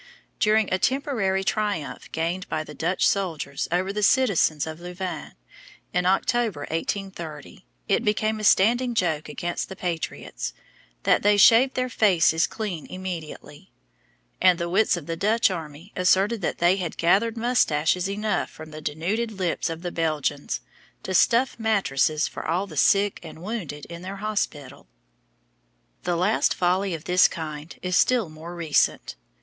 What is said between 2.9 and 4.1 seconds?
soldiers over the